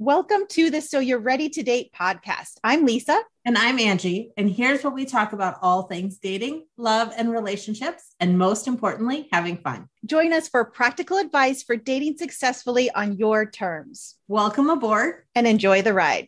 [0.00, 2.54] Welcome to the So You're Ready to Date podcast.
[2.64, 3.16] I'm Lisa.
[3.44, 4.32] And I'm Angie.
[4.36, 9.28] And here's where we talk about all things dating, love, and relationships, and most importantly,
[9.30, 9.88] having fun.
[10.04, 14.16] Join us for practical advice for dating successfully on your terms.
[14.26, 16.26] Welcome aboard and enjoy the ride.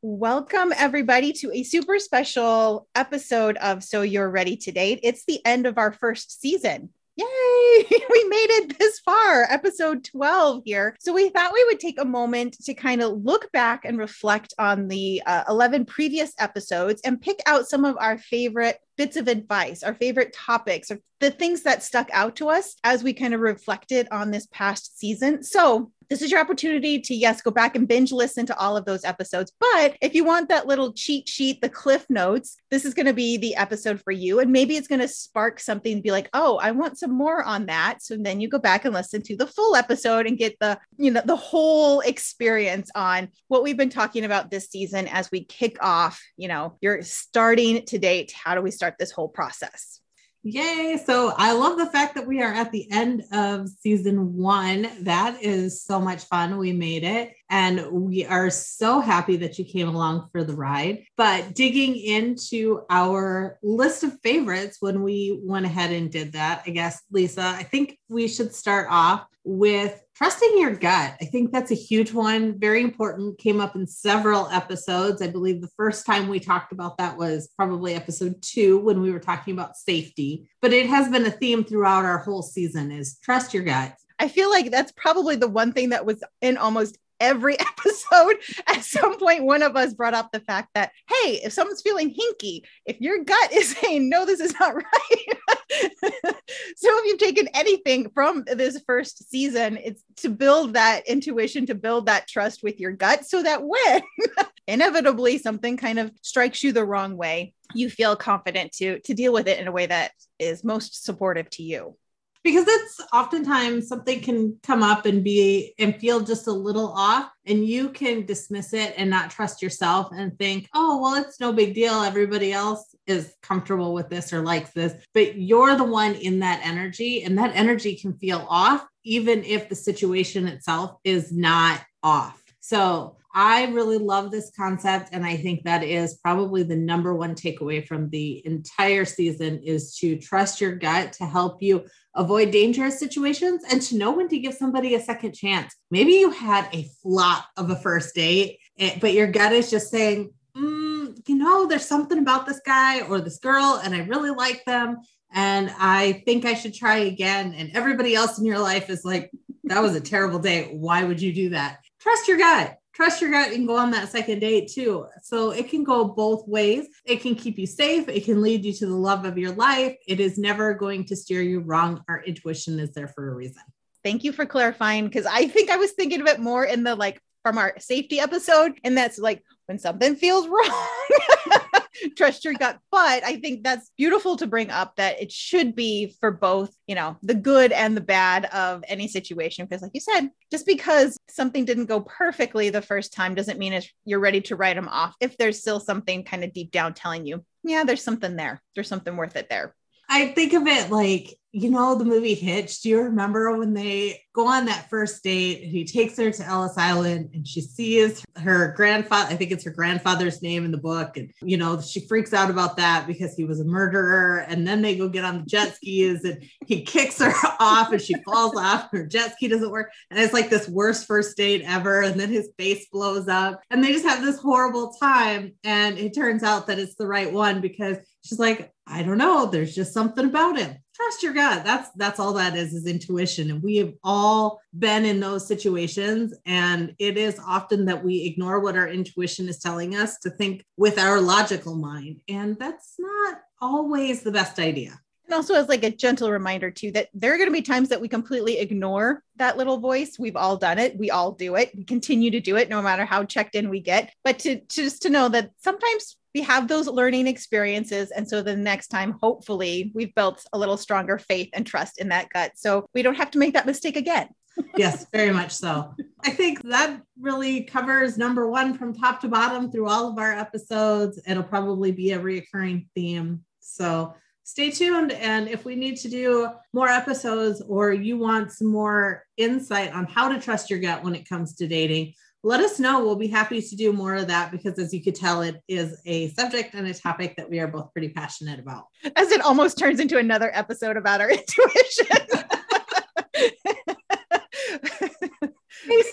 [0.00, 5.00] Welcome, everybody, to a super special episode of So You're Ready to Date.
[5.02, 6.90] It's the end of our first season.
[7.16, 7.26] Yay!
[7.90, 10.96] we made it this far, episode 12 here.
[10.98, 14.54] So, we thought we would take a moment to kind of look back and reflect
[14.58, 19.28] on the uh, 11 previous episodes and pick out some of our favorite bits of
[19.28, 23.34] advice, our favorite topics, or the things that stuck out to us as we kind
[23.34, 25.42] of reflected on this past season.
[25.42, 28.84] So, this is your opportunity to, yes, go back and binge listen to all of
[28.84, 29.52] those episodes.
[29.60, 33.12] But if you want that little cheat sheet, the cliff notes, this is going to
[33.12, 34.40] be the episode for you.
[34.40, 37.66] And maybe it's going to spark something be like, oh, I want some more on
[37.66, 38.02] that.
[38.02, 41.10] So then you go back and listen to the full episode and get the, you
[41.10, 45.76] know, the whole experience on what we've been talking about this season as we kick
[45.80, 48.32] off, you know, you're starting to date.
[48.32, 50.01] How do we start this whole process?
[50.44, 50.98] Yay.
[51.06, 54.88] So I love the fact that we are at the end of season one.
[55.02, 56.58] That is so much fun.
[56.58, 57.34] We made it.
[57.48, 61.04] And we are so happy that you came along for the ride.
[61.16, 66.70] But digging into our list of favorites when we went ahead and did that, I
[66.70, 71.16] guess, Lisa, I think we should start off with trusting your gut.
[71.20, 75.22] I think that's a huge one, very important, came up in several episodes.
[75.22, 79.10] I believe the first time we talked about that was probably episode 2 when we
[79.10, 83.18] were talking about safety, but it has been a theme throughout our whole season is
[83.22, 83.94] trust your gut.
[84.18, 88.84] I feel like that's probably the one thing that was in almost every episode, at
[88.84, 92.62] some point, one of us brought up the fact that, hey, if someone's feeling hinky,
[92.84, 95.38] if your gut is saying, no, this is not right.
[96.02, 101.74] so if you've taken anything from this first season, it's to build that intuition, to
[101.74, 104.02] build that trust with your gut so that when
[104.66, 109.32] inevitably something kind of strikes you the wrong way, you feel confident to to deal
[109.32, 111.96] with it in a way that is most supportive to you
[112.44, 117.30] because it's oftentimes something can come up and be and feel just a little off
[117.46, 121.52] and you can dismiss it and not trust yourself and think oh well it's no
[121.52, 122.02] big deal.
[122.02, 124.94] Everybody else is comfortable with this or likes this.
[125.14, 129.68] But you're the one in that energy and that energy can feel off even if
[129.68, 132.40] the situation itself is not off.
[132.60, 135.08] So I really love this concept.
[135.12, 139.96] And I think that is probably the number one takeaway from the entire season is
[139.98, 141.84] to trust your gut to help you
[142.14, 145.74] avoid dangerous situations and to know when to give somebody a second chance.
[145.90, 149.90] Maybe you had a flop of a first date, eh, but your gut is just
[149.90, 154.30] saying, mm, you know, there's something about this guy or this girl, and I really
[154.30, 154.98] like them.
[155.34, 157.54] And I think I should try again.
[157.54, 159.30] And everybody else in your life is like,
[159.64, 160.74] that was a terrible date.
[160.74, 161.78] Why would you do that?
[161.98, 165.06] Trust your gut trust your gut and go on that second date too.
[165.22, 166.86] So it can go both ways.
[167.04, 168.08] It can keep you safe.
[168.08, 169.96] It can lead you to the love of your life.
[170.06, 172.04] It is never going to steer you wrong.
[172.08, 173.62] Our intuition is there for a reason.
[174.04, 176.94] Thank you for clarifying because I think I was thinking of it more in the
[176.94, 178.78] like from our safety episode.
[178.84, 181.60] And that's like when something feels wrong.
[182.16, 182.78] trust your gut.
[182.90, 186.94] But I think that's beautiful to bring up that it should be for both, you
[186.94, 189.66] know, the good and the bad of any situation.
[189.66, 193.80] Because, like you said, just because something didn't go perfectly the first time doesn't mean
[194.04, 195.14] you're ready to write them off.
[195.20, 198.88] If there's still something kind of deep down telling you, yeah, there's something there, there's
[198.88, 199.74] something worth it there.
[200.08, 202.80] I think of it like you know the movie Hitch.
[202.80, 206.46] Do you remember when they go on that first date and he takes her to
[206.46, 210.78] Ellis Island and she sees her grandfather, I think it's her grandfather's name in the
[210.78, 211.18] book.
[211.18, 214.46] And, you know, she freaks out about that because he was a murderer.
[214.48, 218.00] And then they go get on the jet skis and he kicks her off and
[218.00, 218.90] she falls off.
[218.90, 219.92] Her jet ski doesn't work.
[220.10, 222.00] And it's like this worst first date ever.
[222.00, 225.52] And then his face blows up and they just have this horrible time.
[225.64, 229.46] And it turns out that it's the right one because she's like, I don't know.
[229.46, 231.64] There's just something about him trust your gut.
[231.64, 233.50] That's that's all that is is intuition.
[233.50, 238.60] And we have all been in those situations and it is often that we ignore
[238.60, 242.20] what our intuition is telling us to think with our logical mind.
[242.28, 245.00] And that's not always the best idea
[245.32, 247.88] and also as like a gentle reminder too that there are going to be times
[247.88, 251.70] that we completely ignore that little voice we've all done it we all do it
[251.74, 254.82] we continue to do it no matter how checked in we get but to, to
[254.82, 258.10] just to know that sometimes we have those learning experiences.
[258.10, 262.08] And so the next time, hopefully, we've built a little stronger faith and trust in
[262.08, 262.52] that gut.
[262.54, 264.30] So we don't have to make that mistake again.
[264.78, 265.94] yes, very much so.
[266.24, 270.32] I think that really covers number one from top to bottom through all of our
[270.32, 271.20] episodes.
[271.26, 273.44] It'll probably be a reoccurring theme.
[273.60, 274.14] So
[274.44, 275.12] stay tuned.
[275.12, 280.06] And if we need to do more episodes or you want some more insight on
[280.06, 283.04] how to trust your gut when it comes to dating, let us know.
[283.04, 286.00] We'll be happy to do more of that because, as you could tell, it is
[286.06, 288.86] a subject and a topic that we are both pretty passionate about.
[289.14, 292.21] As it almost turns into another episode about our intuition.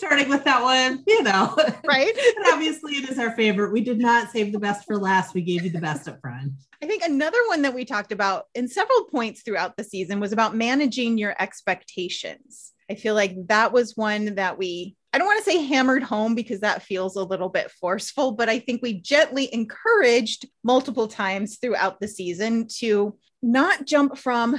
[0.09, 1.55] Starting with that one, you know,
[1.87, 2.17] right?
[2.37, 3.71] and obviously, it is our favorite.
[3.71, 5.35] We did not save the best for last.
[5.35, 6.53] We gave you the best up front.
[6.81, 10.31] I think another one that we talked about in several points throughout the season was
[10.31, 12.71] about managing your expectations.
[12.89, 16.33] I feel like that was one that we, I don't want to say hammered home
[16.33, 21.59] because that feels a little bit forceful, but I think we gently encouraged multiple times
[21.61, 24.57] throughout the season to not jump from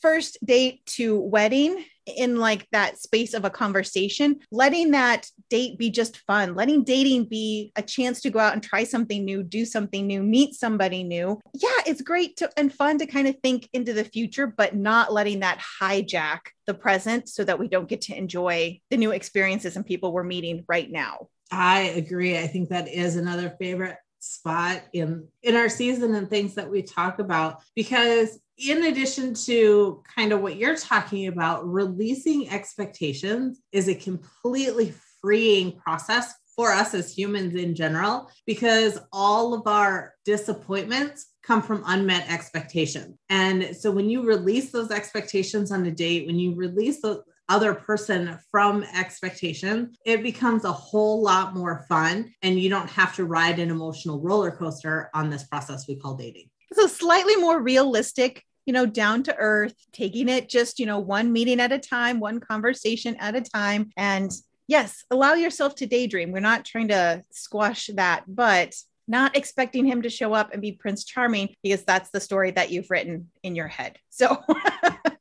[0.00, 5.90] first date to wedding in like that space of a conversation, letting that date be
[5.90, 9.64] just fun, letting dating be a chance to go out and try something new, do
[9.64, 11.40] something new, meet somebody new.
[11.54, 15.12] Yeah, it's great to, and fun to kind of think into the future, but not
[15.12, 19.76] letting that hijack the present so that we don't get to enjoy the new experiences
[19.76, 21.28] and people we're meeting right now.
[21.50, 22.38] I agree.
[22.38, 26.80] I think that is another favorite spot in in our season and things that we
[26.80, 33.88] talk about because in addition to kind of what you're talking about, releasing expectations is
[33.88, 41.32] a completely freeing process for us as humans in general, because all of our disappointments
[41.42, 43.16] come from unmet expectations.
[43.30, 47.74] And so when you release those expectations on a date, when you release the other
[47.74, 52.32] person from expectations, it becomes a whole lot more fun.
[52.42, 56.14] And you don't have to ride an emotional roller coaster on this process we call
[56.14, 56.48] dating.
[56.72, 61.32] So slightly more realistic, you know, down to earth, taking it just, you know, one
[61.32, 63.90] meeting at a time, one conversation at a time.
[63.96, 64.30] And
[64.68, 66.32] yes, allow yourself to daydream.
[66.32, 68.74] We're not trying to squash that, but
[69.08, 72.70] not expecting him to show up and be Prince Charming because that's the story that
[72.70, 73.98] you've written in your head.
[74.10, 74.42] So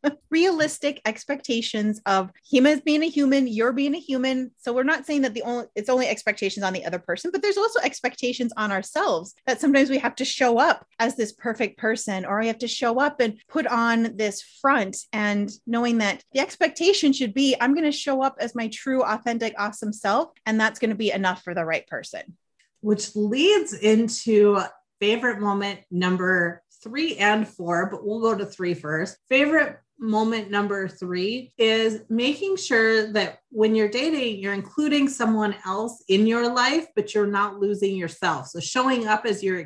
[0.31, 4.51] realistic expectations of him as being a human, you're being a human.
[4.57, 7.41] So we're not saying that the only it's only expectations on the other person, but
[7.41, 11.77] there's also expectations on ourselves that sometimes we have to show up as this perfect
[11.77, 16.23] person or we have to show up and put on this front and knowing that
[16.31, 20.29] the expectation should be I'm going to show up as my true authentic awesome self
[20.45, 22.37] and that's going to be enough for the right person.
[22.79, 24.59] Which leads into
[24.99, 29.17] favorite moment number three and four, but we'll go to three first.
[29.29, 36.03] Favorite moment number three is making sure that when you're dating, you're including someone else
[36.09, 38.47] in your life, but you're not losing yourself.
[38.47, 39.65] So showing up as your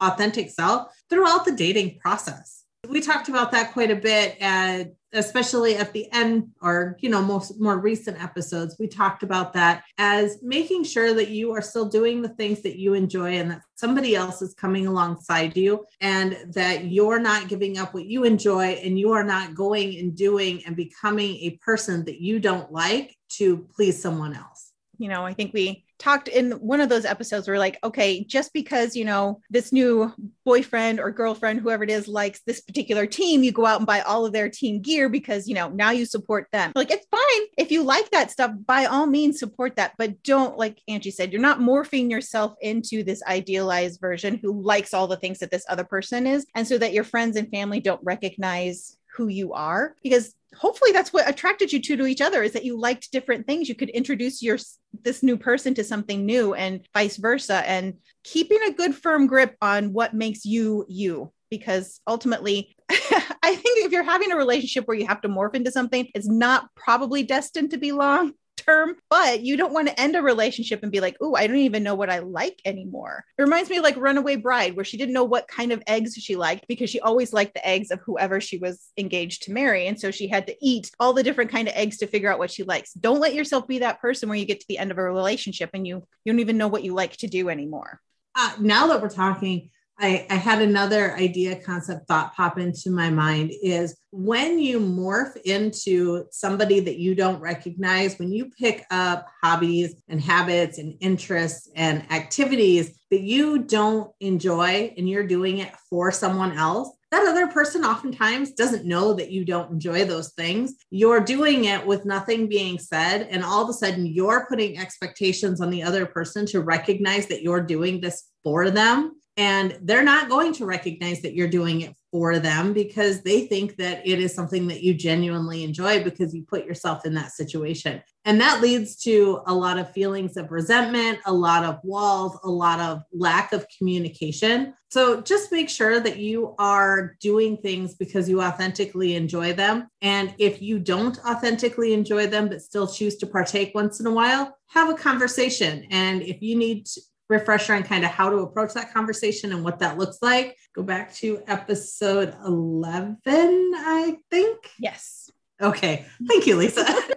[0.00, 2.64] authentic self throughout the dating process.
[2.86, 7.22] We talked about that quite a bit at especially at the end or you know
[7.22, 8.76] most more recent episodes.
[8.78, 12.78] We talked about that as making sure that you are still doing the things that
[12.78, 17.78] you enjoy and that somebody else is coming alongside you and that you're not giving
[17.78, 22.04] up what you enjoy and you are not going and doing and becoming a person
[22.04, 24.67] that you don't like to please someone else
[24.98, 28.52] you know i think we talked in one of those episodes we're like okay just
[28.52, 30.12] because you know this new
[30.44, 34.00] boyfriend or girlfriend whoever it is likes this particular team you go out and buy
[34.00, 36.72] all of their team gear because you know now you support them.
[36.74, 37.46] Like it's fine.
[37.56, 39.94] If you like that stuff by all means support that.
[39.96, 44.92] But don't like angie said you're not morphing yourself into this idealized version who likes
[44.92, 46.46] all the things that this other person is.
[46.54, 51.12] And so that your friends and family don't recognize who you are because hopefully that's
[51.12, 53.68] what attracted you two to each other is that you liked different things.
[53.68, 54.58] You could introduce your
[55.02, 59.56] this new person to something new and vice versa and keeping a good firm grip
[59.60, 64.96] on what makes you you because ultimately i think if you're having a relationship where
[64.96, 69.42] you have to morph into something it's not probably destined to be long term, but
[69.42, 71.94] you don't want to end a relationship and be like, oh, I don't even know
[71.94, 73.24] what I like anymore.
[73.38, 76.14] It reminds me of like Runaway Bride, where she didn't know what kind of eggs
[76.14, 79.86] she liked because she always liked the eggs of whoever she was engaged to marry.
[79.86, 82.38] And so she had to eat all the different kind of eggs to figure out
[82.38, 82.92] what she likes.
[82.92, 85.70] Don't let yourself be that person where you get to the end of a relationship
[85.74, 88.00] and you you don't even know what you like to do anymore.
[88.34, 93.10] Uh, now that we're talking, I, I, had another idea concept thought pop into my
[93.10, 99.26] mind is when you morph into somebody that you don't recognize, when you pick up
[99.42, 105.74] hobbies and habits and interests and activities that you don't enjoy and you're doing it
[105.90, 110.74] for someone else, that other person oftentimes doesn't know that you don't enjoy those things.
[110.90, 113.26] You're doing it with nothing being said.
[113.30, 117.42] And all of a sudden, you're putting expectations on the other person to recognize that
[117.42, 121.94] you're doing this for them and they're not going to recognize that you're doing it
[122.10, 126.42] for them because they think that it is something that you genuinely enjoy because you
[126.42, 128.02] put yourself in that situation.
[128.24, 132.50] And that leads to a lot of feelings of resentment, a lot of walls, a
[132.50, 134.74] lot of lack of communication.
[134.90, 139.86] So just make sure that you are doing things because you authentically enjoy them.
[140.02, 144.12] And if you don't authentically enjoy them, but still choose to partake once in a
[144.12, 145.86] while, have a conversation.
[145.90, 146.88] And if you need
[147.28, 150.82] refresher on kind of how to approach that conversation and what that looks like, go
[150.82, 154.70] back to episode 11, I think.
[154.78, 155.30] Yes.
[155.60, 156.06] Okay.
[156.26, 156.86] Thank you, Lisa.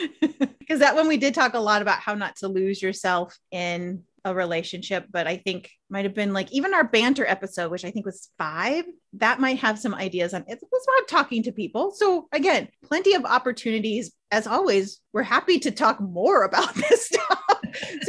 [0.58, 4.04] Because that one we did talk a lot about how not to lose yourself in
[4.24, 7.90] a relationship, but I think might have been like even our banter episode, which I
[7.90, 8.84] think was five,
[9.14, 10.60] that might have some ideas on it.
[10.62, 11.90] It's about talking to people.
[11.90, 14.12] So again, plenty of opportunities.
[14.30, 17.39] As always, we're happy to talk more about this stuff.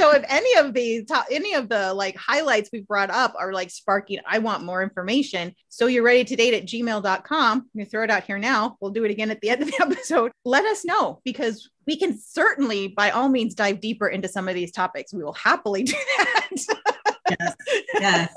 [0.01, 3.53] So if any of the top, any of the like highlights we brought up are
[3.53, 5.53] like sparking, I want more information.
[5.69, 7.57] So you're ready to date at gmail.com.
[7.59, 8.77] I'm gonna throw it out here now.
[8.81, 10.31] We'll do it again at the end of the episode.
[10.43, 14.55] Let us know because we can certainly by all means dive deeper into some of
[14.55, 15.13] these topics.
[15.13, 16.49] We will happily do that.
[17.29, 17.55] yes,
[17.93, 18.33] yes,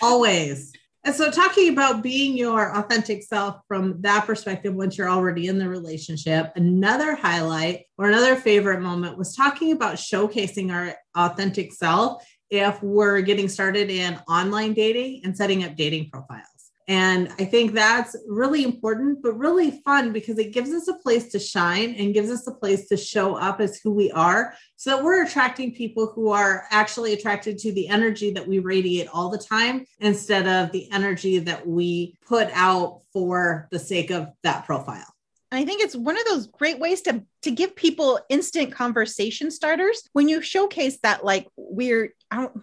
[0.00, 0.72] always.
[1.04, 5.58] And so, talking about being your authentic self from that perspective, once you're already in
[5.58, 12.24] the relationship, another highlight or another favorite moment was talking about showcasing our authentic self
[12.50, 16.51] if we're getting started in online dating and setting up dating profiles.
[16.92, 21.32] And I think that's really important, but really fun because it gives us a place
[21.32, 24.90] to shine and gives us a place to show up as who we are so
[24.90, 29.30] that we're attracting people who are actually attracted to the energy that we radiate all
[29.30, 34.66] the time instead of the energy that we put out for the sake of that
[34.66, 35.11] profile.
[35.52, 39.50] And I think it's one of those great ways to to give people instant conversation
[39.50, 42.12] starters when you showcase that like weird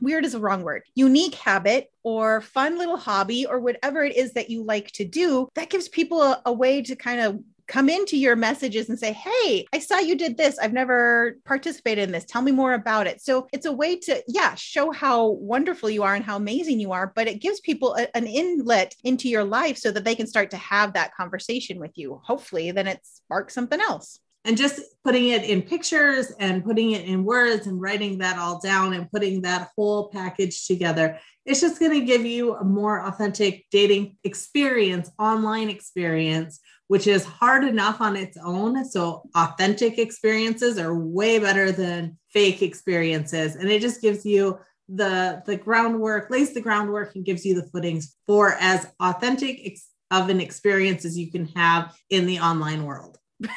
[0.02, 4.34] weird is a wrong word unique habit or fun little hobby or whatever it is
[4.34, 7.88] that you like to do that gives people a, a way to kind of come
[7.88, 10.60] into your messages and say, Hey, I saw you did this.
[10.60, 12.26] I've never participated in this.
[12.26, 13.22] Tell me more about it.
[13.22, 16.92] So it's a way to, yeah, show how wonderful you are and how amazing you
[16.92, 20.28] are, but it gives people a, an inlet into your life so that they can
[20.28, 22.20] start to have that conversation with you.
[22.26, 27.06] Hopefully, then it sparks something else and just putting it in pictures and putting it
[27.06, 31.20] in words and writing that all down and putting that whole package together
[31.50, 37.24] it's just going to give you a more authentic dating experience online experience which is
[37.24, 38.84] hard enough on its own.
[38.84, 43.56] So authentic experiences are way better than fake experiences.
[43.56, 44.58] And it just gives you
[44.90, 49.90] the the groundwork, lays the groundwork and gives you the footings for as authentic ex-
[50.10, 53.20] of an experience as you can have in the online world.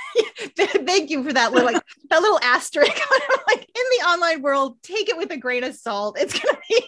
[0.57, 2.93] Thank you for that little like that little asterisk.
[3.47, 6.19] like in the online world, take it with a grain of salt.
[6.21, 6.85] It's gonna be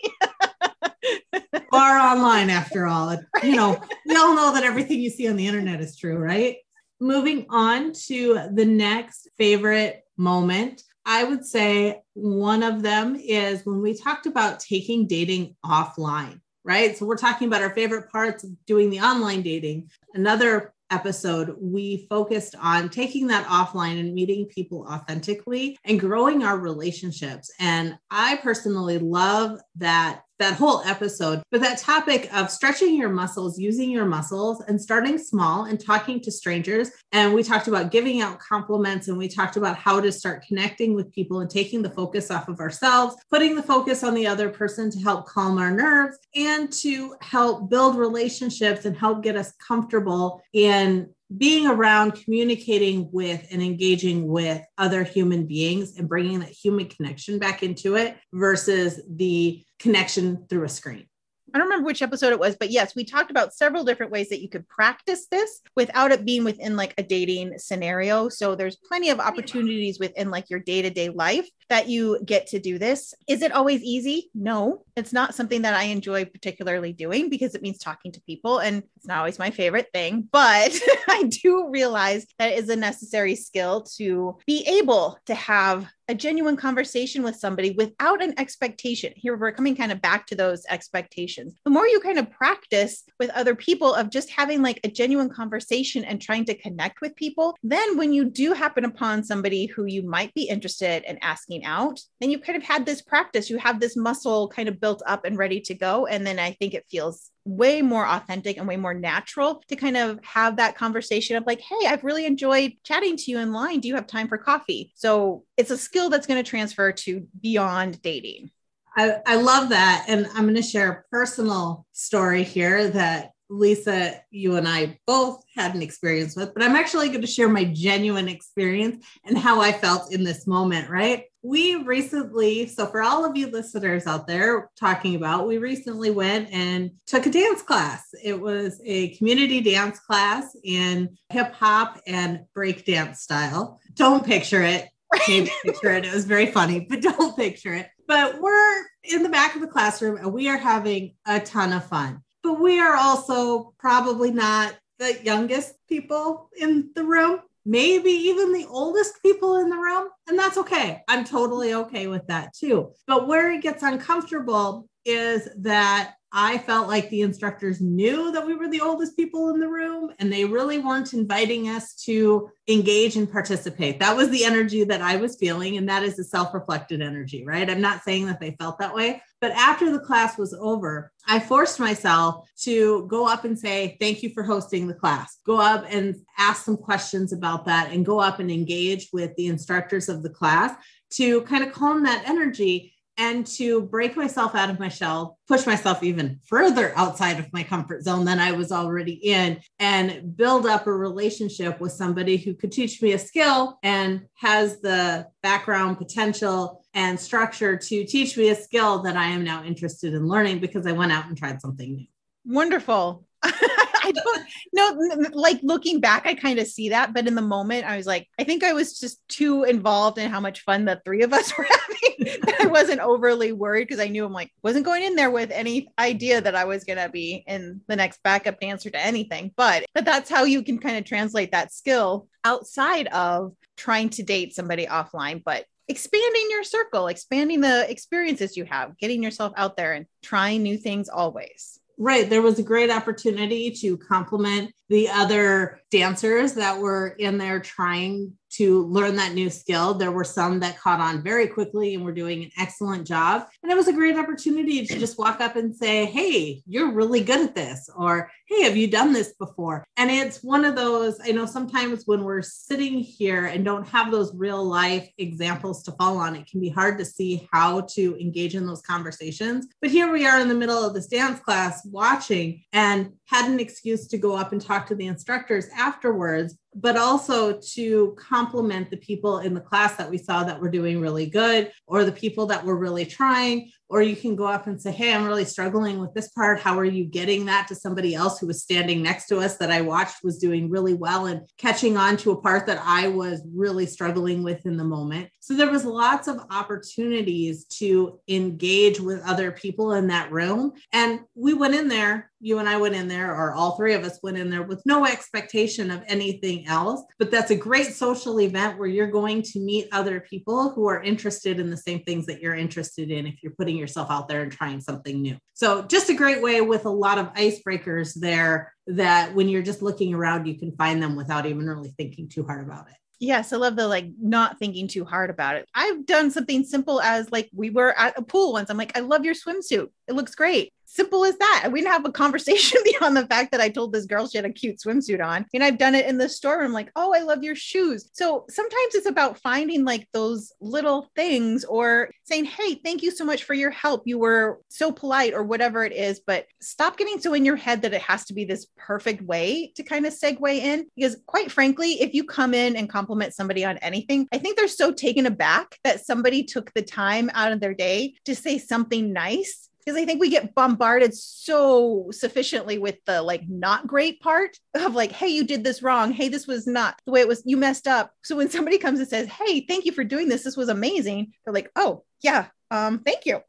[1.71, 3.09] far online after all.
[3.09, 3.45] Right.
[3.45, 6.57] You know, we all know that everything you see on the internet is true, right?
[7.01, 10.83] Moving on to the next favorite moment.
[11.07, 16.97] I would say one of them is when we talked about taking dating offline, right?
[16.97, 19.91] So we're talking about our favorite parts of doing the online dating.
[20.15, 26.59] Another episode, we focused on taking that offline and meeting people authentically and growing our
[26.59, 27.51] relationships.
[27.59, 31.43] And I personally love that that whole episode.
[31.51, 36.21] But that topic of stretching your muscles, using your muscles, and starting small and talking
[36.23, 36.91] to strangers.
[37.13, 40.95] And we talked about giving out compliments and we talked about how to start connecting
[40.95, 44.49] with people and taking the focus off of ourselves, putting the focus on the other
[44.49, 49.53] person to help calm our nerves and to help build relationships and help get us
[49.67, 56.51] comfortable in being around communicating with and engaging with other human beings and bringing that
[56.51, 61.07] human connection back into it versus the connection through a screen.
[61.55, 64.29] I don't remember which episode it was, but yes, we talked about several different ways
[64.31, 68.29] that you could practice this without it being within like a dating scenario.
[68.29, 72.49] So there's plenty of opportunities within like your day to day life that you get
[72.49, 73.15] to do this.
[73.29, 74.31] Is it always easy?
[74.35, 78.59] No, it's not something that I enjoy particularly doing because it means talking to people
[78.59, 80.29] and it's not always my favorite thing.
[80.33, 80.77] But
[81.09, 86.15] I do realize that it is a necessary skill to be able to have a
[86.15, 89.13] genuine conversation with somebody without an expectation.
[89.17, 91.55] Here we're coming kind of back to those expectations.
[91.65, 95.31] The more you kind of practice with other people of just having like a genuine
[95.31, 99.87] conversation and trying to connect with people, then when you do happen upon somebody who
[99.87, 103.59] you might be interested in asking out, then you kind of had this practice, you
[103.59, 106.07] have this muscle kind of built up and ready to go.
[106.07, 109.97] And then I think it feels way more authentic and way more natural to kind
[109.97, 113.81] of have that conversation of like, hey, I've really enjoyed chatting to you in line.
[113.81, 114.93] Do you have time for coffee?
[114.95, 118.51] So it's a skill that's going to transfer to beyond dating.
[118.97, 120.07] I, I love that.
[120.09, 125.43] And I'm going to share a personal story here that Lisa, you and I both
[125.55, 129.61] had an experience with, but I'm actually going to share my genuine experience and how
[129.61, 131.25] I felt in this moment, right?
[131.45, 136.51] We recently, so for all of you listeners out there talking about, we recently went
[136.51, 138.07] and took a dance class.
[138.25, 143.79] It was a community dance class in hip hop and break dance style.
[143.93, 144.89] Don't picture it.
[145.29, 146.07] Maybe picture it.
[146.07, 147.91] It was very funny, but don't picture it.
[148.09, 151.85] But we're in the back of the classroom and we are having a ton of
[151.85, 152.23] fun.
[152.43, 158.67] But we are also probably not the youngest people in the room, maybe even the
[158.69, 160.09] oldest people in the room.
[160.29, 161.03] And that's okay.
[161.09, 162.93] I'm totally okay with that too.
[163.07, 168.57] But where it gets uncomfortable is that I felt like the instructors knew that we
[168.57, 173.15] were the oldest people in the room and they really weren't inviting us to engage
[173.15, 174.01] and participate.
[174.01, 175.77] That was the energy that I was feeling.
[175.77, 177.71] And that is a self reflected energy, right?
[177.71, 179.23] I'm not saying that they felt that way.
[179.41, 184.25] But after the class was over, I forced myself to go up and say, Thank
[184.25, 185.39] you for hosting the class.
[185.47, 189.47] Go up and ask some questions about that and go up and engage with the
[189.47, 190.75] instructors of the class
[191.11, 195.67] to kind of calm that energy and to break myself out of my shell, push
[195.67, 200.67] myself even further outside of my comfort zone than I was already in, and build
[200.67, 205.99] up a relationship with somebody who could teach me a skill and has the background,
[205.99, 210.61] potential, and structure to teach me a skill that I am now interested in learning
[210.61, 212.07] because I went out and tried something new.
[212.45, 213.25] Wonderful.
[214.05, 215.29] I don't know.
[215.33, 218.29] Like looking back, I kind of see that, but in the moment, I was like,
[218.39, 221.53] I think I was just too involved in how much fun the three of us
[221.59, 222.45] were having.
[222.61, 225.89] I wasn't overly worried because I knew I'm like wasn't going in there with any
[225.99, 229.53] idea that I was gonna be in the next backup dancer to anything.
[229.57, 234.23] But but that's how you can kind of translate that skill outside of trying to
[234.23, 239.77] date somebody offline, but expanding your circle, expanding the experiences you have, getting yourself out
[239.77, 241.81] there and trying new things always.
[241.99, 242.29] Right.
[242.29, 248.33] There was a great opportunity to compliment the other dancers that were in there trying
[248.57, 249.95] to learn that new skill.
[249.95, 253.47] There were some that caught on very quickly and were doing an excellent job.
[253.63, 257.23] And it was a great opportunity to just walk up and say, Hey, you're really
[257.23, 257.91] good at this.
[257.97, 259.85] Or, Hey, have you done this before?
[259.97, 264.13] And it's one of those, I know sometimes when we're sitting here and don't have
[264.13, 268.17] those real life examples to fall on, it can be hard to see how to
[268.21, 269.67] engage in those conversations.
[269.81, 273.59] But here we are in the middle of this dance class watching and had an
[273.59, 278.97] excuse to go up and talk to the instructors afterwards but also to compliment the
[278.97, 282.47] people in the class that we saw that were doing really good or the people
[282.47, 283.71] that were really trying.
[283.89, 286.59] Or you can go up and say hey i'm really struggling with this part.
[286.59, 289.71] How are you getting that to somebody else who was standing next to us that
[289.71, 293.43] i watched was doing really well and catching on to a part that i was
[293.55, 295.29] really struggling with in the moment?
[295.39, 300.73] So there was lots of opportunities to engage with other people in that room.
[300.93, 304.05] And we went in there you and I went in there, or all three of
[304.05, 307.03] us went in there with no expectation of anything else.
[307.19, 311.03] But that's a great social event where you're going to meet other people who are
[311.03, 314.43] interested in the same things that you're interested in if you're putting yourself out there
[314.43, 315.37] and trying something new.
[315.55, 319.83] So, just a great way with a lot of icebreakers there that when you're just
[319.83, 322.97] looking around, you can find them without even really thinking too hard about it.
[323.21, 325.67] Yes, I love the like not thinking too hard about it.
[325.75, 328.69] I've done something simple as like we were at a pool once.
[328.69, 329.89] I'm like, I love your swimsuit.
[330.09, 331.71] It looks great simple as that.
[331.73, 334.45] We didn't have a conversation beyond the fact that I told this girl she had
[334.45, 335.47] a cute swimsuit on.
[335.53, 336.63] And I've done it in the store.
[336.63, 338.09] I'm like, oh, I love your shoes.
[338.13, 343.25] So sometimes it's about finding like those little things or saying, hey, thank you so
[343.25, 344.03] much for your help.
[344.07, 346.21] You were so polite or whatever it is.
[346.25, 349.73] But stop getting so in your head that it has to be this perfect way
[349.77, 350.87] to kind of segue in.
[350.95, 354.69] Because quite frankly, if you come in and compliment somebody on anything, I think they're
[354.69, 359.13] so taken aback that somebody took the time out of their day to say something
[359.13, 364.57] nice because I think we get bombarded so sufficiently with the like not great part
[364.75, 366.13] of like, hey, you did this wrong.
[366.13, 367.43] Hey, this was not the way it was.
[367.45, 368.13] You messed up.
[368.23, 371.33] So when somebody comes and says, hey, thank you for doing this, this was amazing.
[371.45, 373.41] They're like, oh yeah, um, thank you.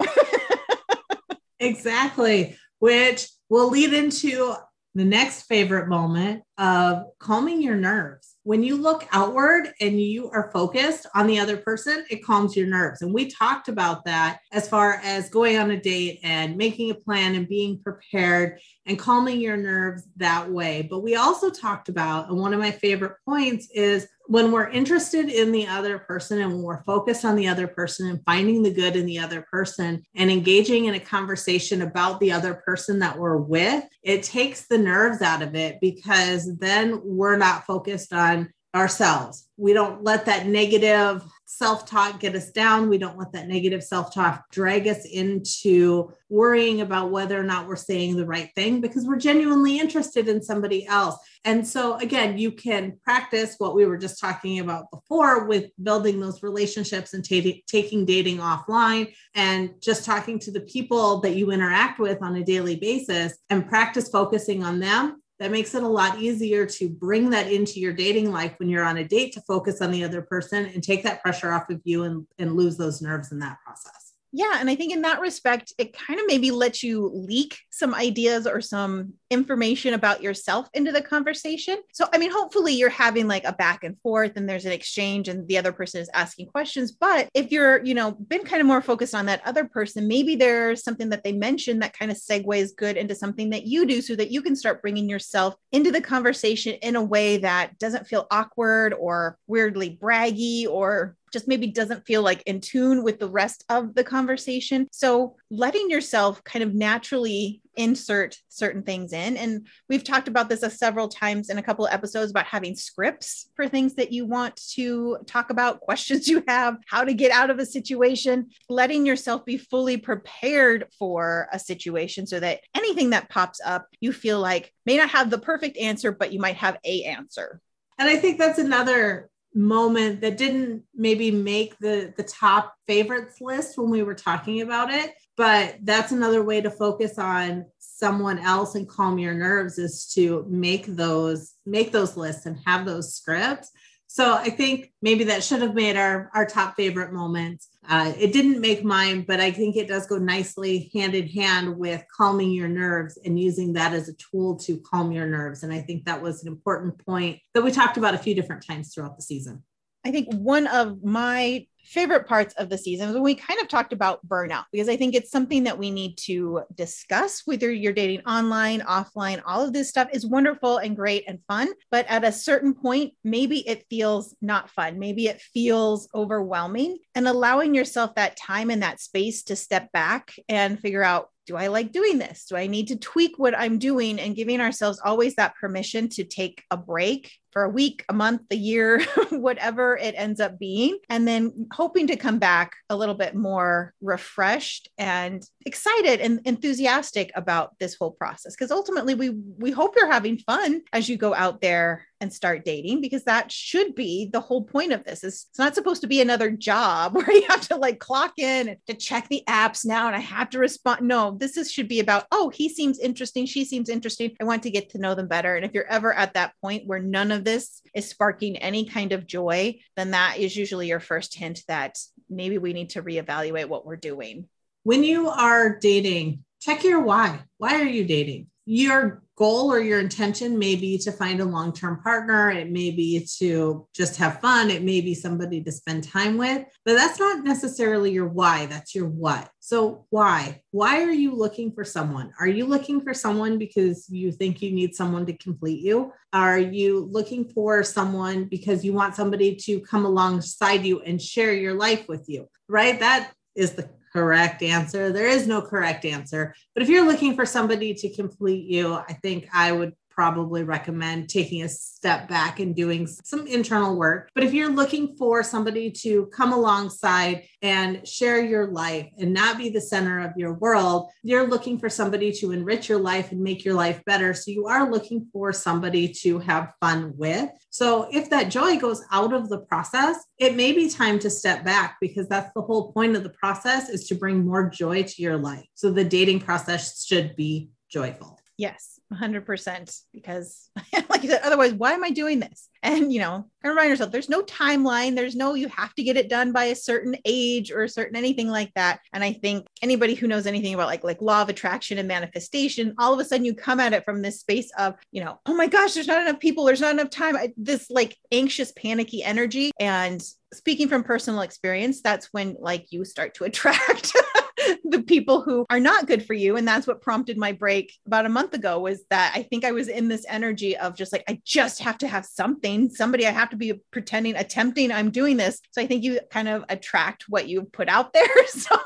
[1.60, 4.56] exactly, which will lead into
[4.93, 10.51] the next favorite moment of calming your nerves when you look outward and you are
[10.51, 13.01] focused on the other person, it calms your nerves.
[13.01, 16.95] And we talked about that as far as going on a date and making a
[16.95, 20.88] plan and being prepared and calming your nerves that way.
[20.88, 25.29] But we also talked about, and one of my favorite points is when we're interested
[25.29, 28.73] in the other person and when we're focused on the other person and finding the
[28.73, 33.17] good in the other person and engaging in a conversation about the other person that
[33.17, 38.51] we're with, it takes the nerves out of it because then we're not focused on
[38.75, 39.47] ourselves.
[39.57, 42.89] We don't let that negative self talk get us down.
[42.89, 47.67] We don't let that negative self talk drag us into worrying about whether or not
[47.67, 51.17] we're saying the right thing because we're genuinely interested in somebody else.
[51.45, 56.19] And so, again, you can practice what we were just talking about before with building
[56.19, 61.51] those relationships and t- taking dating offline and just talking to the people that you
[61.51, 65.88] interact with on a daily basis and practice focusing on them that makes it a
[65.88, 69.41] lot easier to bring that into your dating life when you're on a date to
[69.41, 72.78] focus on the other person and take that pressure off of you and, and lose
[72.78, 74.04] those nerves in that process.
[74.38, 74.58] Yeah.
[74.60, 78.45] And I think in that respect, it kind of maybe lets you leak some ideas
[78.45, 81.78] or some information about yourself into the conversation.
[81.93, 85.30] So, I mean, hopefully you're having like a back and forth and there's an exchange
[85.30, 86.91] and the other person is asking questions.
[86.91, 90.36] But if you're, you know, been kind of more focused on that other person, maybe
[90.36, 94.02] there's something that they mentioned that kind of segues good into something that you do
[94.02, 98.06] so that you can start bringing yourself into the conversation in a way that doesn't
[98.06, 103.28] feel awkward or weirdly braggy or just maybe doesn't feel like in tune with the
[103.28, 104.88] rest of the conversation.
[104.93, 109.36] So letting yourself kind of naturally insert certain things in.
[109.36, 112.74] And we've talked about this a several times in a couple of episodes about having
[112.74, 117.34] scripts for things that you want to talk about, questions you have, how to get
[117.34, 123.10] out of a situation, letting yourself be fully prepared for a situation so that anything
[123.10, 126.56] that pops up, you feel like may not have the perfect answer, but you might
[126.56, 127.60] have a answer.
[127.98, 133.77] And I think that's another moment that didn't maybe make the the top favorites list
[133.77, 138.75] when we were talking about it but that's another way to focus on someone else
[138.75, 143.71] and calm your nerves is to make those make those lists and have those scripts
[144.15, 147.67] so I think maybe that should have made our, our top favorite moments.
[147.86, 151.78] Uh, it didn't make mine, but I think it does go nicely hand in hand
[151.78, 155.63] with calming your nerves and using that as a tool to calm your nerves.
[155.63, 158.65] And I think that was an important point that we talked about a few different
[158.65, 159.63] times throughout the season.
[160.06, 163.93] I think one of my favorite parts of the season when we kind of talked
[163.93, 168.26] about burnout because I think it's something that we need to discuss whether you're dating
[168.26, 171.69] online, offline, all of this stuff is wonderful and great and fun.
[171.91, 175.00] But at a certain point, maybe it feels not fun.
[175.00, 180.34] Maybe it feels overwhelming and allowing yourself that time and that space to step back
[180.50, 182.45] and figure out do I like doing this?
[182.50, 184.19] Do I need to tweak what I'm doing?
[184.19, 188.41] And giving ourselves always that permission to take a break for a week, a month,
[188.51, 190.99] a year, whatever it ends up being.
[191.09, 197.31] And then hoping to come back a little bit more refreshed and excited and enthusiastic
[197.33, 198.53] about this whole process.
[198.53, 202.65] Because ultimately we we hope you're having fun as you go out there and start
[202.65, 206.07] dating because that should be the whole point of this is it's not supposed to
[206.07, 210.07] be another job where you have to like clock in to check the apps now
[210.07, 213.45] and i have to respond no this is should be about oh he seems interesting
[213.45, 216.13] she seems interesting i want to get to know them better and if you're ever
[216.13, 220.38] at that point where none of this is sparking any kind of joy then that
[220.38, 221.97] is usually your first hint that
[222.29, 224.47] maybe we need to reevaluate what we're doing.
[224.84, 227.39] When you are dating check your why.
[227.58, 231.73] Why are you dating your goal or your intention may be to find a long
[231.73, 232.49] term partner.
[232.49, 234.71] It may be to just have fun.
[234.71, 238.65] It may be somebody to spend time with, but that's not necessarily your why.
[238.65, 239.49] That's your what.
[239.60, 240.62] So, why?
[240.71, 242.32] Why are you looking for someone?
[242.39, 246.13] Are you looking for someone because you think you need someone to complete you?
[246.34, 251.54] Are you looking for someone because you want somebody to come alongside you and share
[251.54, 252.47] your life with you?
[252.67, 252.99] Right?
[252.99, 255.12] That is the correct answer.
[255.12, 256.56] There is no correct answer.
[256.73, 261.30] But if you're looking for somebody to complete you, I think I would probably recommend
[261.30, 264.30] taking a step back and doing some internal work.
[264.34, 269.58] But if you're looking for somebody to come alongside and share your life and not
[269.58, 273.41] be the center of your world, you're looking for somebody to enrich your life and
[273.41, 274.34] make your life better.
[274.34, 277.49] So you are looking for somebody to have fun with.
[277.69, 281.65] So if that joy goes out of the process, it may be time to step
[281.65, 285.21] back because that's the whole point of the process is to bring more joy to
[285.21, 285.65] your life.
[285.73, 288.39] So the dating process should be joyful.
[288.58, 288.94] Yes.
[289.15, 290.69] 100% because
[291.10, 292.69] like you said otherwise why am i doing this?
[292.84, 295.15] And you know remind yourself there's no timeline.
[295.15, 298.15] There's no you have to get it done by a certain age or a certain
[298.15, 298.99] anything like that.
[299.12, 302.93] And i think anybody who knows anything about like like law of attraction and manifestation
[302.99, 305.56] all of a sudden you come at it from this space of you know oh
[305.56, 306.65] my gosh there's not enough people.
[306.65, 307.36] There's not enough time.
[307.36, 309.71] I, this like anxious panicky energy.
[309.80, 310.21] And
[310.54, 314.13] speaking from personal experience that's when like you start to attract
[314.86, 316.58] the people who are not good for you.
[316.58, 319.71] And that's what prompted my break about a month ago was that i think i
[319.71, 323.32] was in this energy of just like i just have to have something somebody i
[323.32, 325.62] have to be pretending attempting i'm doing this.
[325.71, 328.25] So i think you kind of attract what you put out there.
[328.47, 328.78] So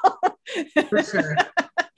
[0.90, 1.36] for sure.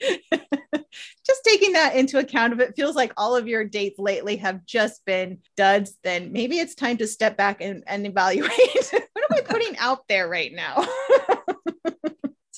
[1.26, 4.64] just taking that into account if it feels like all of your dates lately have
[4.66, 8.50] just been duds then maybe it's time to step back and, and evaluate.
[8.90, 10.86] What am I putting out there right now?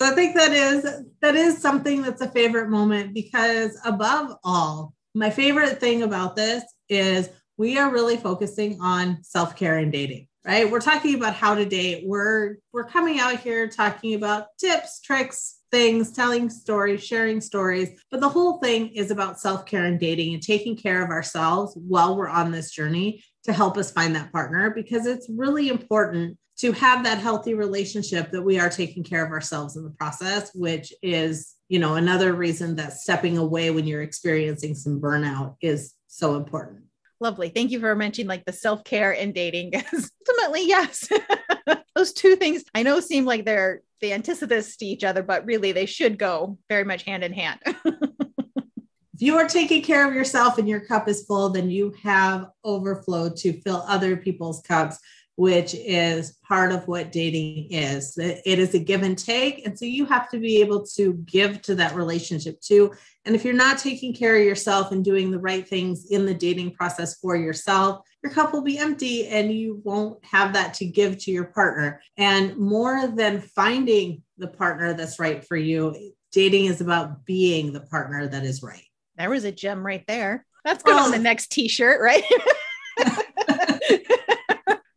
[0.04, 4.92] So I think that is that is something that's a favorite moment because above all,
[5.14, 10.70] my favorite thing about this is we are really focusing on self-care and dating right?
[10.70, 12.04] We're talking about how to date.
[12.06, 18.00] We're we're coming out here talking about tips tricks things telling stories sharing stories.
[18.08, 22.16] But the whole thing is about self-care and dating and taking care of ourselves while
[22.16, 26.70] we're on this journey to help us find that partner because it's really important to
[26.70, 30.92] have that healthy relationship that we are taking care of ourselves in the process which
[31.02, 36.36] is you know another reason that stepping away when you're experiencing some burnout is so
[36.36, 36.84] important.
[37.18, 37.48] Lovely.
[37.48, 39.70] Thank you for mentioning like the self-care and dating.
[39.70, 41.08] Because ultimately yes.
[41.96, 45.72] Those two things i know seem like they're the antithesis to each other but really
[45.72, 50.58] they should go very much hand in hand if you are taking care of yourself
[50.58, 54.98] and your cup is full then you have overflow to fill other people's cups
[55.36, 58.16] which is part of what dating is.
[58.18, 59.66] It is a give and take.
[59.66, 62.92] And so you have to be able to give to that relationship too.
[63.24, 66.34] And if you're not taking care of yourself and doing the right things in the
[66.34, 70.86] dating process for yourself, your cup will be empty and you won't have that to
[70.86, 72.00] give to your partner.
[72.16, 77.82] And more than finding the partner that's right for you, dating is about being the
[77.82, 78.84] partner that is right.
[79.16, 80.46] There was a gem right there.
[80.64, 82.24] That's going well, on the next t shirt, right?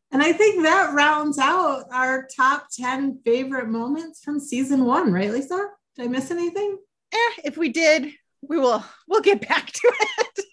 [0.10, 5.30] And I think that rounds out our top 10 favorite moments from season one, right,
[5.30, 5.68] Lisa?
[5.96, 6.80] Did I miss anything?
[7.14, 10.46] Eh, if we did, we will we'll get back to it.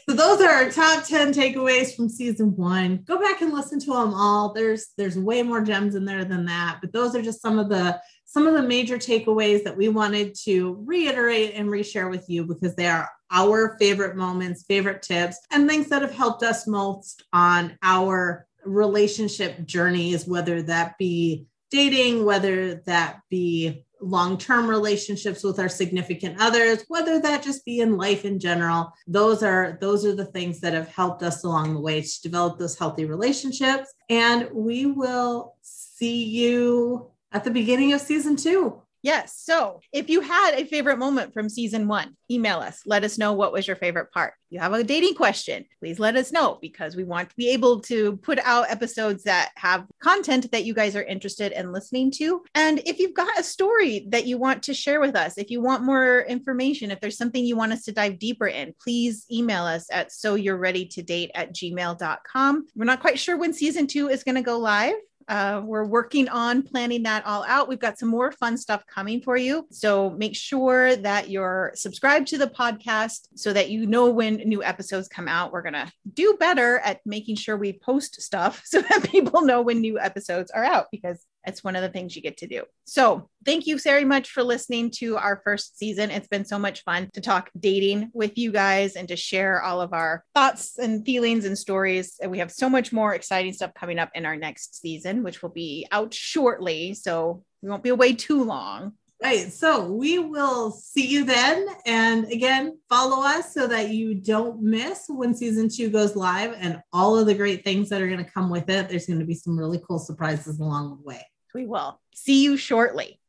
[0.08, 2.98] so those are our top 10 takeaways from season one.
[3.06, 4.52] Go back and listen to them all.
[4.52, 7.70] There's there's way more gems in there than that, but those are just some of
[7.70, 12.44] the some of the major takeaways that we wanted to reiterate and reshare with you
[12.44, 17.24] because they are our favorite moments, favorite tips, and things that have helped us most
[17.32, 25.58] on our relationship journeys, whether that be dating, whether that be long term relationships with
[25.58, 30.14] our significant others whether that just be in life in general those are those are
[30.14, 33.92] the things that have helped us along the way to develop those healthy relationships.
[34.08, 39.40] And we will see you at the beginning of season two Yes.
[39.42, 42.82] So if you had a favorite moment from season one, email us.
[42.84, 44.34] Let us know what was your favorite part.
[44.46, 47.50] If you have a dating question, please let us know because we want to be
[47.50, 52.10] able to put out episodes that have content that you guys are interested in listening
[52.12, 52.42] to.
[52.54, 55.62] And if you've got a story that you want to share with us, if you
[55.62, 59.64] want more information, if there's something you want us to dive deeper in, please email
[59.64, 62.66] us at so you're ready to date at gmail.com.
[62.76, 64.94] We're not quite sure when season two is going to go live.
[65.28, 67.68] Uh, we're working on planning that all out.
[67.68, 69.66] We've got some more fun stuff coming for you.
[69.70, 74.62] So make sure that you're subscribed to the podcast so that you know when new
[74.62, 75.52] episodes come out.
[75.52, 79.62] We're going to do better at making sure we post stuff so that people know
[79.62, 82.64] when new episodes are out because it's one of the things you get to do.
[82.84, 86.10] So, thank you very much for listening to our first season.
[86.10, 89.80] It's been so much fun to talk dating with you guys and to share all
[89.80, 92.16] of our thoughts and feelings and stories.
[92.20, 95.42] And we have so much more exciting stuff coming up in our next season, which
[95.42, 96.94] will be out shortly.
[96.94, 98.92] So, we won't be away too long.
[99.22, 99.52] Right.
[99.52, 101.66] So we will see you then.
[101.84, 106.80] And again, follow us so that you don't miss when season two goes live and
[106.92, 108.88] all of the great things that are going to come with it.
[108.88, 111.26] There's going to be some really cool surprises along the way.
[111.54, 112.00] We will.
[112.14, 113.19] See you shortly.